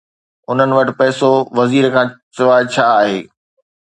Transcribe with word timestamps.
هنن 0.47 0.69
وٽ 0.77 0.87
پئسو 1.01 1.29
وزير 1.57 1.85
کانسواءِ 1.95 2.63
ڇا 2.73 2.85
آهي؟ 3.01 3.19